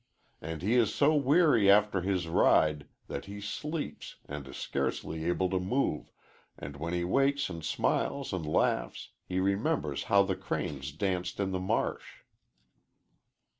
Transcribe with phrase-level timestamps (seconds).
[0.41, 5.47] And he is so weary after his ride that he sleeps and is scarcely able
[5.51, 6.11] to move,
[6.57, 11.51] and when he wakes and smiles and laughs, he remembers how the cranes danced in
[11.51, 12.23] the marsh."